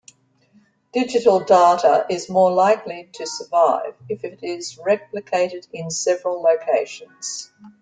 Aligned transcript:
Digital 0.93 1.41
data 1.41 2.07
is 2.09 2.27
more 2.27 2.51
likely 2.51 3.11
to 3.13 3.27
survive 3.27 3.93
if 4.09 4.23
it 4.23 4.39
is 4.41 4.79
replicated 4.83 5.67
in 5.73 5.91
several 5.91 6.41
locations. 6.41 7.51